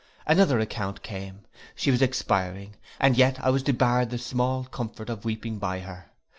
[0.25, 1.41] Another account came.
[1.75, 6.07] She was expiring, and yet I was debarred the small comfort of weeping by her.